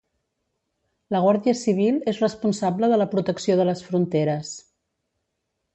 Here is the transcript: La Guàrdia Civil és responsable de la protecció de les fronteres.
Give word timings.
La 1.15 1.21
Guàrdia 1.25 1.55
Civil 1.59 1.99
és 2.13 2.23
responsable 2.25 2.91
de 2.95 2.99
la 3.03 3.09
protecció 3.15 3.61
de 3.61 3.69
les 3.73 3.87
fronteres. 3.91 4.57